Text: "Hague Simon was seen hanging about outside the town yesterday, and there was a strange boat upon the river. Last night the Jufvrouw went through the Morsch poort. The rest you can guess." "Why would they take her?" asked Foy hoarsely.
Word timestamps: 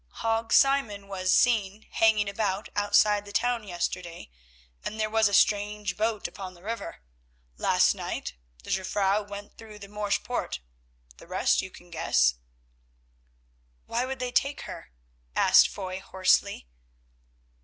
"Hague 0.23 0.51
Simon 0.51 1.07
was 1.07 1.31
seen 1.31 1.83
hanging 1.91 2.27
about 2.27 2.69
outside 2.75 3.23
the 3.23 3.31
town 3.31 3.63
yesterday, 3.65 4.31
and 4.83 4.99
there 4.99 5.11
was 5.11 5.27
a 5.27 5.31
strange 5.35 5.95
boat 5.95 6.27
upon 6.27 6.55
the 6.55 6.63
river. 6.63 7.03
Last 7.57 7.93
night 7.93 8.33
the 8.63 8.71
Jufvrouw 8.71 9.21
went 9.29 9.59
through 9.59 9.77
the 9.77 9.87
Morsch 9.87 10.23
poort. 10.23 10.59
The 11.17 11.27
rest 11.27 11.61
you 11.61 11.69
can 11.69 11.91
guess." 11.91 12.33
"Why 13.85 14.05
would 14.05 14.17
they 14.17 14.31
take 14.31 14.61
her?" 14.61 14.89
asked 15.35 15.67
Foy 15.69 15.99
hoarsely. 15.99 16.67